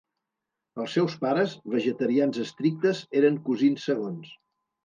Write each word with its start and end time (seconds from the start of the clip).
Els 0.83 0.95
seus 0.97 1.17
pares, 1.25 1.53
vegetarians 1.75 2.41
estrictes, 2.47 3.05
eren 3.21 3.41
cosins 3.51 3.89
segons. 3.93 4.35